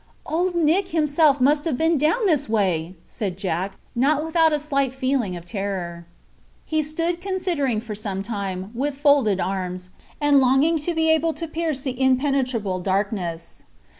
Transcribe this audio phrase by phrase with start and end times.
[0.25, 4.95] "Old Nick himself must have been down this way!" said Jack, not without a slight
[4.95, 6.07] feeling of terror.
[6.65, 11.47] He stood considering for some time, with folded arms, and longing to be able to
[11.47, 13.61] pierce the impenetrable darkness.